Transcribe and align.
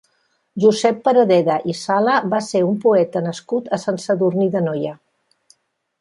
Josep 0.61 1.01
Paradeda 1.07 1.57
i 1.73 1.75
Sala 1.81 2.15
va 2.33 2.41
ser 2.47 2.63
un 2.71 2.81
poeta 2.87 3.23
nascut 3.27 3.69
a 3.79 3.83
Sant 3.87 4.01
Sadurní 4.07 4.49
d'Anoia. 4.57 4.99